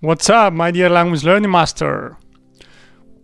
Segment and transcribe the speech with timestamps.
[0.00, 2.18] What's up, my dear language learning master?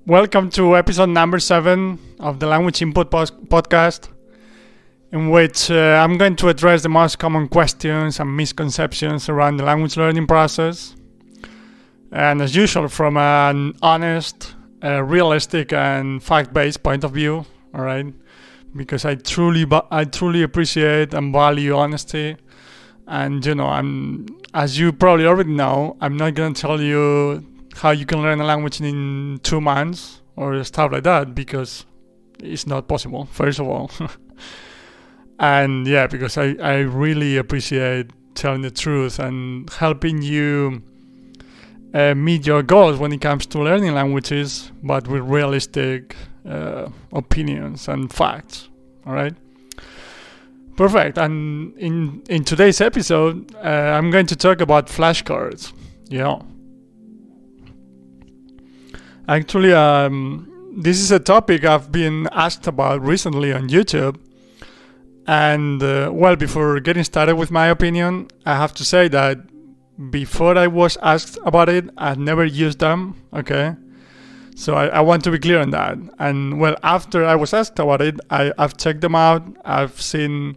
[0.06, 4.08] Welcome to episode number seven of the Language Input Podcast,
[5.12, 9.64] in which uh, I'm going to address the most common questions and misconceptions around the
[9.64, 10.96] language learning process.
[12.10, 17.44] And as usual, from an honest, uh, realistic, and fact-based point of view.
[17.74, 18.06] All right,
[18.74, 22.38] because I truly, I truly appreciate and value honesty
[23.06, 27.44] and you know i'm as you probably already know i'm not to tell you
[27.74, 31.84] how you can learn a language in two months or stuff like that because
[32.40, 33.90] it's not possible first of all.
[35.38, 40.82] And yeah because I, I really appreciate telling the truth and helping you
[41.92, 46.14] uh, meet your goals when it comes to learning languages but with realistic
[46.48, 48.68] uh, opinions and facts
[49.04, 49.34] all right
[50.82, 51.16] Perfect.
[51.16, 55.72] And in in today's episode, uh, I'm going to talk about flashcards.
[56.08, 56.40] Yeah.
[59.28, 64.16] Actually, um, this is a topic I've been asked about recently on YouTube.
[65.28, 69.38] And uh, well, before getting started with my opinion, I have to say that
[70.10, 73.14] before I was asked about it, I'd never used them.
[73.32, 73.76] Okay.
[74.56, 75.96] So I, I, want to be clear on that.
[76.18, 79.42] And well, after I was asked about it, I, have checked them out.
[79.64, 80.56] I've seen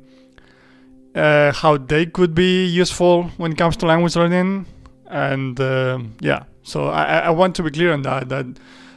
[1.16, 4.66] uh, how they could be useful when it comes to language learning.
[5.08, 8.30] And uh, yeah, so I, I want to be clear on that.
[8.30, 8.46] That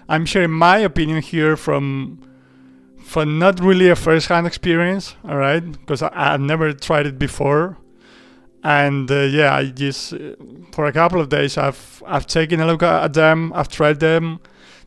[0.08, 2.20] I'm sharing my opinion here from
[2.98, 5.16] from not really a first-hand experience.
[5.27, 7.78] All right, because I, I've never tried it before
[8.64, 10.34] and uh, yeah i just uh,
[10.72, 14.41] for a couple of days i've i've taken a look at them i've tried them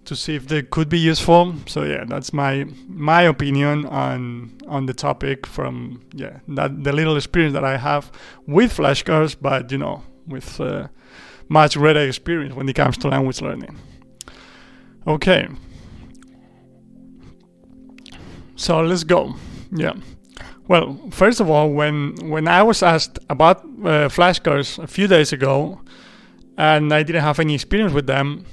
[0.05, 1.55] to see if they could be useful.
[1.67, 7.15] So yeah, that's my my opinion on on the topic from yeah that the little
[7.17, 8.11] experience that I have
[8.47, 10.87] with flashcards, but you know with uh,
[11.49, 13.77] much greater experience when it comes to language learning.
[15.07, 15.47] Okay.
[18.55, 19.35] So let's go.
[19.71, 19.93] Yeah.
[20.67, 25.33] Well, first of all, when when I was asked about uh, flashcards a few days
[25.33, 25.81] ago,
[26.57, 28.45] and I didn't have any experience with them,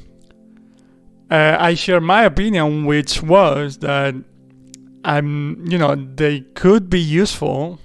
[1.31, 4.15] uh, I share my opinion, which was that
[5.05, 7.79] I'm, you know, they could be useful.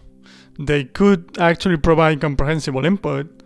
[0.59, 3.43] They could actually provide comprehensible input.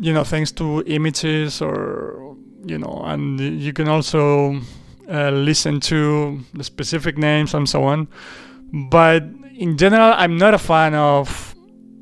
[0.00, 4.60] You know, thanks to images or you know, and you can also
[5.10, 8.08] uh, listen to the specific names and so on.
[8.72, 9.24] But
[9.54, 11.54] in general, I'm not a fan of,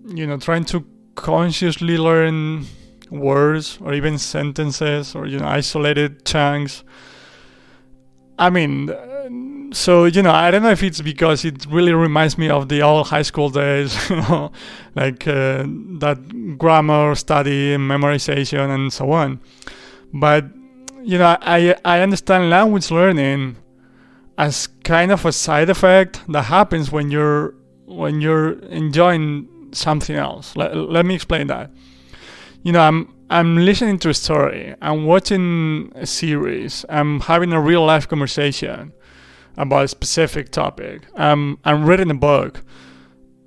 [0.07, 0.85] you know, trying to
[1.15, 2.67] consciously learn
[3.11, 6.85] words or even sentences or you know isolated chunks.
[8.39, 8.91] I mean
[9.73, 12.83] so you know i don't know if it's because it really reminds me of the
[12.83, 14.51] old high school days you know
[14.97, 15.65] like uh,
[15.99, 19.41] that grammar study and memorization and so on.
[20.13, 20.47] But
[21.03, 23.57] you know i i understand language learning
[24.37, 27.55] as kind of a side effect that happens when you're
[27.87, 30.57] when you're enjoying something else.
[30.57, 31.71] Let, let me explain that
[32.63, 37.61] you know, I'm I'm listening to a story, I'm watching a series, I'm having a
[37.61, 38.93] real life conversation
[39.57, 41.07] about a specific topic.
[41.15, 42.63] Um, I'm reading a book,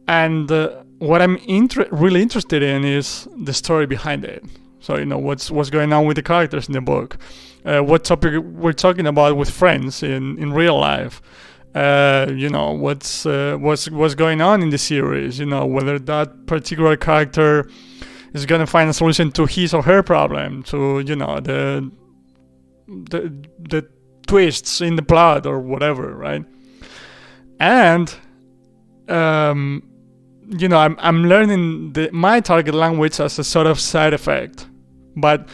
[0.07, 4.43] and uh, what I'm inter- really interested in is the story behind it.
[4.79, 7.17] So you know what's what's going on with the characters in the book,
[7.65, 11.21] uh, what topic we're talking about with friends in in real life.
[11.75, 15.39] Uh, you know what's uh, what's what's going on in the series.
[15.39, 17.67] You know whether that particular character
[18.33, 21.91] is gonna find a solution to his or her problem, to you know the
[22.87, 23.87] the the
[24.27, 26.43] twists in the plot or whatever, right?
[27.59, 28.13] And
[29.09, 29.83] um,
[30.49, 34.67] you know, I'm I'm learning the, my target language as a sort of side effect,
[35.15, 35.47] but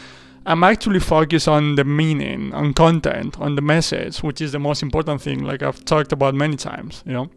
[0.46, 4.82] I'm actually focused on the meaning, on content, on the message, which is the most
[4.82, 5.44] important thing.
[5.44, 7.30] Like I've talked about many times, you know.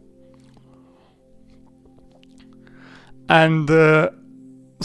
[3.28, 4.10] And uh,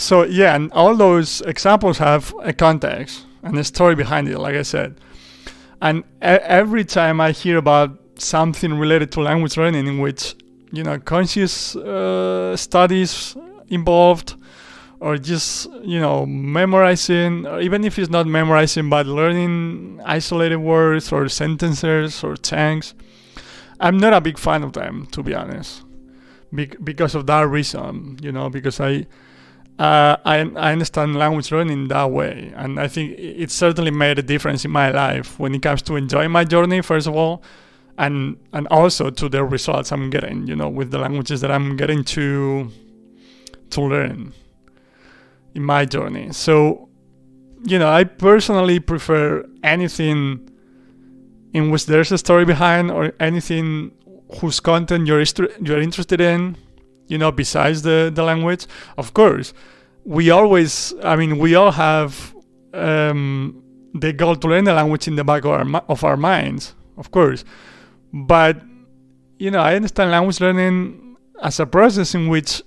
[0.00, 4.54] so yeah, and all those examples have a context and a story behind it, like
[4.54, 4.96] I said.
[5.80, 10.34] And every time I hear about something related to language learning in which
[10.72, 13.36] you know conscious uh, studies
[13.68, 14.34] involved
[15.00, 21.10] or just you know memorizing or even if it's not memorizing but learning isolated words
[21.10, 22.94] or sentences or chunks
[23.80, 25.82] i'm not a big fan of them to be honest
[26.54, 29.06] Be- because of that reason you know because i
[29.80, 32.52] uh, I, I understand language learning that way.
[32.54, 35.96] And I think it certainly made a difference in my life when it comes to
[35.96, 37.42] enjoying my journey, first of all,
[37.96, 41.78] and, and also to the results I'm getting, you know, with the languages that I'm
[41.78, 42.70] getting to,
[43.70, 44.34] to learn
[45.54, 46.30] in my journey.
[46.32, 46.90] So,
[47.64, 50.50] you know, I personally prefer anything
[51.54, 53.92] in which there's a story behind or anything
[54.40, 55.24] whose content you're
[55.60, 56.56] you're interested in,
[57.10, 58.66] you know, besides the the language.
[58.96, 59.52] Of course,
[60.04, 62.34] we always, I mean, we all have
[62.72, 63.62] um,
[63.94, 67.10] the goal to learn the language in the back of our of our minds, of
[67.10, 67.44] course,
[68.12, 68.62] but
[69.38, 72.62] you know, I understand language learning as a process in which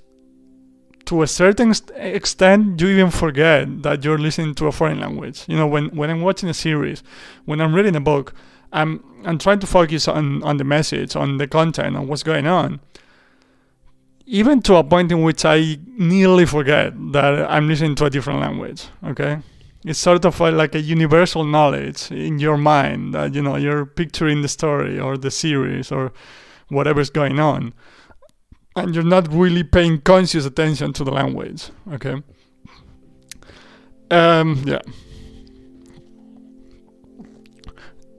[1.06, 5.46] to a certain extent you even forget that you're listening to a foreign language.
[5.48, 7.04] You know when when i'm watching a series
[7.46, 8.34] when i'm reading a book
[8.72, 12.48] i'm i'm trying to focus on on the message on the content on what's going
[12.48, 12.80] on
[14.26, 18.40] even to a point in which i nearly forget that i'm listening to a different
[18.40, 19.40] language okay
[19.86, 24.42] it's sort of like a universal knowledge in your mind that you know you're picturing
[24.42, 26.14] the story or the series or
[26.70, 27.74] whatever's going on
[28.76, 31.70] and you're not really paying conscious attention to the language.
[31.92, 32.22] Okay.
[34.10, 34.82] Um, yeah.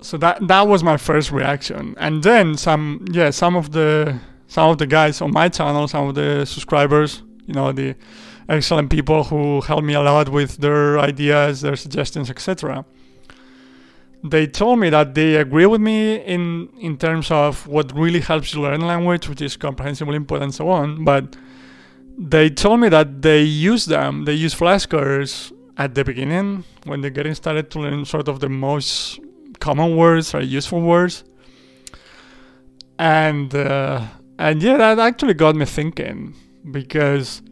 [0.01, 4.19] So that that was my first reaction, and then some yeah some of the
[4.55, 7.95] some of the guys on my channel, some of the subscribers, you know the
[8.49, 12.85] excellent people who helped me a lot with their ideas, their suggestions, etc
[14.25, 18.55] they told me that they agree with me in in terms of what really helps
[18.55, 21.05] you learn language, which is comprehensible input and so on.
[21.05, 21.37] But
[22.17, 27.17] they told me that they use them, they use flashcards at the beginning when they're
[27.19, 29.21] getting started to learn sort of the most
[29.59, 31.25] common words or useful words.
[32.99, 34.07] And uh,
[34.45, 36.35] and yeah, that actually got me thinking
[36.71, 37.43] because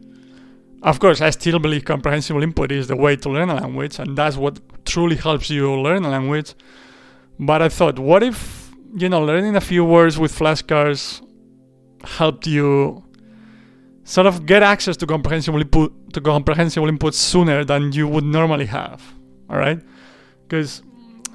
[0.81, 4.17] of course, I still believe comprehensible input is the way to learn a language, and
[4.17, 6.53] that's what truly helps you learn a language.
[7.39, 11.25] But I thought, what if, you know, learning a few words with flashcards
[12.03, 13.03] helped you
[14.03, 18.65] sort of get access to comprehensible input to comprehensible input sooner than you would normally
[18.65, 19.01] have.
[19.49, 19.79] All right?
[20.43, 20.83] Because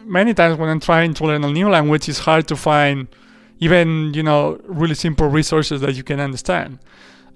[0.05, 3.09] many times when I'm trying to learn a new language, it's hard to find
[3.61, 6.79] even, you know, really simple resources that you can understand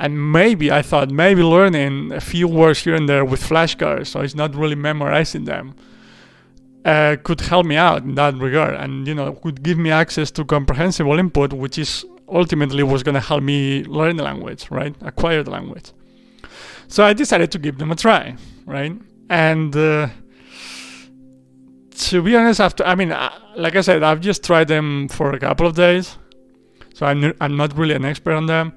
[0.03, 4.21] and maybe I thought maybe learning a few words here and there with flashcards, so
[4.21, 5.77] it's not really memorizing them,
[6.85, 10.33] uh, could help me out in that regard, and you know could give me access
[10.33, 14.95] to comprehensible input, which is ultimately was going to help me learn the language, right,
[15.03, 15.93] acquire the language.
[16.89, 18.37] So I decided to give them a try,
[18.67, 18.95] right,
[19.31, 19.75] and.
[19.77, 20.09] Uh,
[21.97, 25.33] to be honest, after I mean, uh, like I said, I've just tried them for
[25.33, 26.17] a couple of days,
[26.95, 28.73] so I'm, I'm not really an expert on them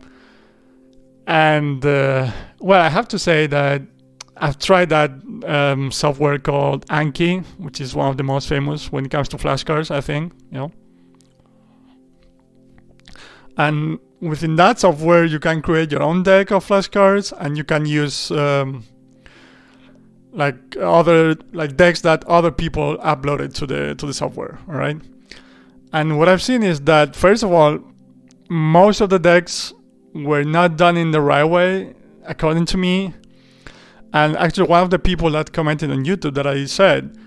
[1.27, 3.81] and uh, well, I have to say that
[4.37, 5.11] I've tried that
[5.45, 9.37] um, software called Anki, which is one of the most famous when it comes to
[9.37, 10.33] flashcards, I think.
[10.51, 10.71] You know,
[13.57, 17.85] and within that software, you can create your own deck of flashcards, and you can
[17.85, 18.83] use um,
[20.35, 24.59] like other like decks that other people uploaded to the to the software.
[24.67, 24.97] All right,
[25.93, 27.79] and what I've seen is that first of all,
[28.49, 29.73] most of the decks
[30.13, 31.93] were not done in the right way,
[32.25, 33.13] according to me.
[34.13, 37.17] And actually, one of the people that commented on YouTube that I said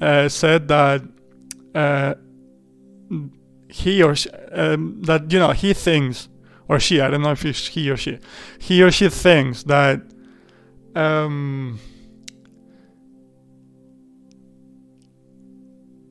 [0.00, 1.02] uh, said that
[1.74, 2.14] uh,
[3.68, 6.28] he or she, um, that you know he thinks
[6.68, 8.18] or she I don't know if it's he or she
[8.58, 10.02] he or she thinks that
[10.94, 11.78] um,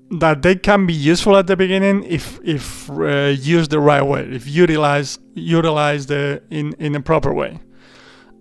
[0.10, 4.22] that they can be useful at the beginning if if uh, used the right way,
[4.32, 7.60] if utilize utilize the in in a proper way.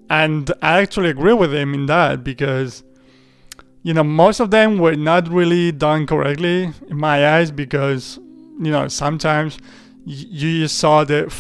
[0.09, 2.85] And I actually agree with him in that because
[3.83, 8.19] you know most of them were not really done correctly in my eyes because
[8.61, 9.59] you know sometimes
[10.05, 11.33] you just saw the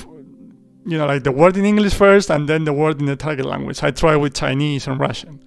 [0.85, 3.47] you know like the word in English first and then the word in the target
[3.47, 3.83] language.
[3.83, 5.40] I tried with Chinese and Russian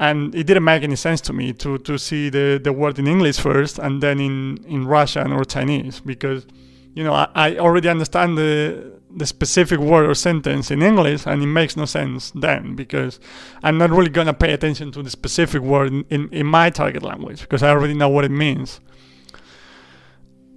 [0.00, 3.06] and it didn't make any sense to me to, to see the, the word in
[3.06, 6.46] English first and then in, in Russian or Chinese because
[6.94, 11.40] you know I, I already understand the the specific word or sentence in English and
[11.40, 13.20] it makes no sense then because
[13.62, 17.02] I'm not really gonna pay attention to the specific word in, in, in my target
[17.02, 18.80] language because I already know what it means.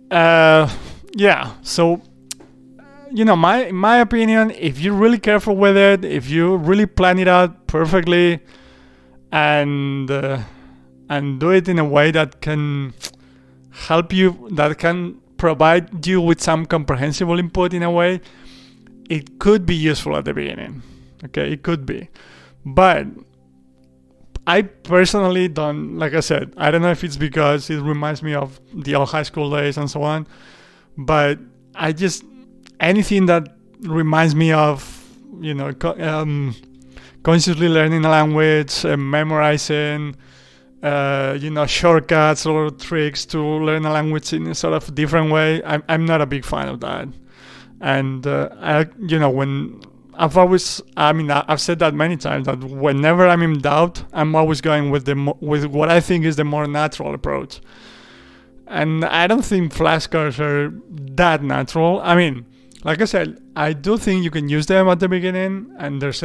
[0.10, 0.68] Uh,
[1.14, 2.02] yeah, so
[3.12, 7.20] you know my my opinion, if you're really careful with it, if you really plan
[7.20, 8.40] it out perfectly,
[9.32, 10.40] and uh,
[11.10, 12.94] and do it in a way that can
[13.72, 18.22] help you that can provide you with some comprehensible input in a way.
[19.10, 20.84] It could be useful at the beginning
[21.26, 21.52] okay?
[21.52, 22.10] It could be.
[22.66, 23.08] But
[24.50, 28.34] i personally don't like i said i don't know if it's because it reminds me
[28.34, 30.26] of the old high school days and so on
[30.98, 31.38] but
[31.76, 32.24] i just
[32.80, 35.06] anything that reminds me of
[35.42, 36.56] you know um,
[37.28, 40.16] consciously learning a language, uh, memorizing,
[40.82, 45.30] uh, you know, shortcuts or tricks to learn a language in a sort of different
[45.30, 45.62] way.
[45.66, 47.10] I'm, I'm not a big fan of that.
[47.82, 49.82] And, uh, I, you know, when
[50.14, 54.34] I've always, I mean, I've said that many times that whenever I'm in doubt, I'm
[54.34, 57.60] always going with the with what I think is the more natural approach.
[58.68, 60.74] And I don't think flashcards are
[61.16, 62.00] that natural.
[62.02, 62.46] I mean,
[62.88, 66.24] like I said, I do think you can use them at the beginning, and there's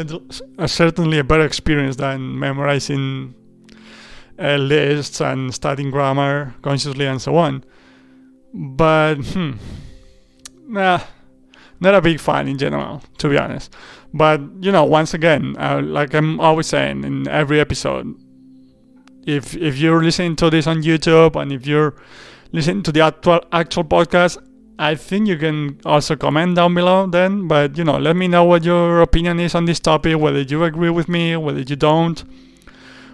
[0.67, 3.35] certainly a better experience than memorizing
[4.39, 7.65] uh, lists and studying grammar consciously and so on.
[8.55, 9.55] But, hmm,
[10.69, 11.01] nah,
[11.81, 13.75] not a big fan in general, to be honest.
[14.15, 18.15] But, you know, once again, uh, like I'm always saying in every episode,
[19.27, 21.97] if if you're listening to this on YouTube and if you're
[22.53, 24.39] listening to the actual actual podcast,
[24.79, 27.49] I think you can also comment down below then.
[27.49, 30.65] But you know, let me know what your opinion is on this topic, whether you
[30.65, 32.25] agree with me, whether you don't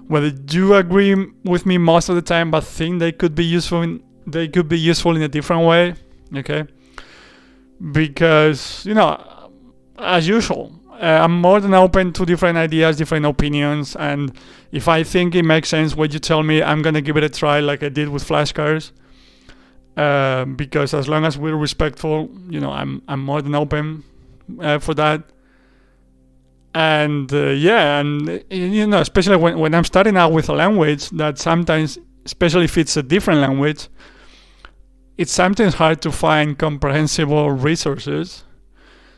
[0.09, 3.83] whether you agree with me most of the time but think they could be useful
[3.83, 5.95] in, they could be useful in a different way
[6.35, 6.65] okay
[7.93, 9.50] because you know
[9.99, 14.33] as usual uh, i'm more than open to different ideas different opinions and
[14.73, 17.29] if i think it makes sense what you tell me i'm gonna give it a
[17.29, 18.91] try like i did with flashcards
[19.99, 24.05] uh, because as long as we're respectful you know i'm i'm more than open
[24.61, 25.23] uh, for that.
[26.75, 31.11] And uh, yeah and you know especially when, when i'm starting out with a language
[31.11, 33.88] that sometimes especially if it's a different language
[35.17, 38.45] it's sometimes hard to find comprehensible resources.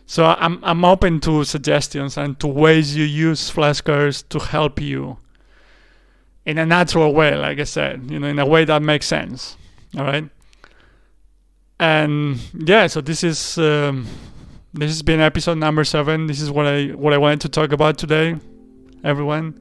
[0.06, 5.18] So i'm, I'm open to suggestions and to ways you use flashcards to help you
[6.46, 9.56] in a natural way like i said you know in a way that makes sense
[9.98, 10.30] all right
[11.80, 14.06] and yeah so this is um,
[14.72, 16.28] this has been episode number seven.
[16.28, 18.36] This is what I what I wanted to talk about today,
[19.02, 19.58] everyone.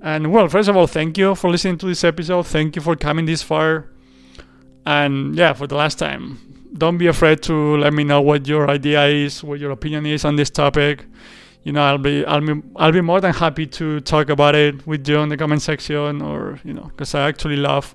[0.00, 2.46] And well, first of all, thank you for listening to this episode.
[2.46, 3.90] Thank you for coming this far.
[4.86, 6.38] And yeah, for the last time,
[6.72, 10.24] don't be afraid to let me know what your idea is, what your opinion is
[10.24, 11.04] on this topic.
[11.68, 14.86] You know, I'll be I'll be I'll be more than happy to talk about it
[14.86, 17.94] with you in the comment section, or you know, because I actually love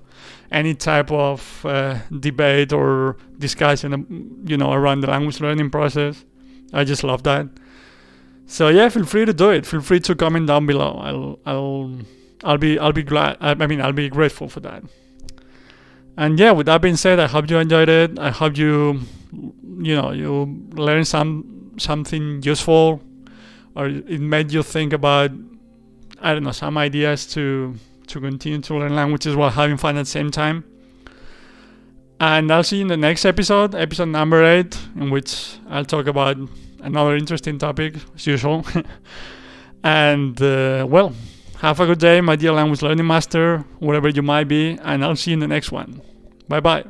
[0.52, 6.24] any type of uh, debate or discussion, you know, around the language learning process.
[6.72, 7.48] I just love that.
[8.46, 9.66] So yeah, feel free to do it.
[9.66, 10.92] Feel free to comment down below.
[11.08, 11.98] I'll I'll
[12.44, 13.38] I'll be I'll be glad.
[13.40, 14.84] I, I mean, I'll be grateful for that.
[16.16, 18.20] And yeah, with that being said, I hope you enjoyed it.
[18.20, 19.00] I hope you
[19.32, 23.02] you know you learned some something useful,
[23.74, 25.30] or it made you think about
[26.20, 27.74] I don't know some ideas to
[28.06, 30.64] to continue to learn languages while having fun at the same time.
[32.20, 36.06] And I'll see you in the next episode, episode number eight, in which I'll talk
[36.06, 36.36] about
[36.80, 38.64] another interesting topic, as usual.
[39.84, 41.12] and uh, well,
[41.58, 45.16] have a good day, my dear language learning master, wherever you might be, and I'll
[45.16, 46.00] see you in the next one.
[46.48, 46.84] Bye bye.